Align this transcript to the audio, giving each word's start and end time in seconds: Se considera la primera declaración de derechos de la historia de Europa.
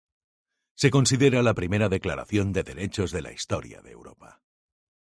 Se 0.73 0.89
considera 0.89 1.43
la 1.43 1.53
primera 1.53 1.87
declaración 1.87 2.53
de 2.53 2.63
derechos 2.63 3.11
de 3.11 3.21
la 3.21 3.31
historia 3.31 3.83
de 3.83 3.91
Europa. 3.91 4.41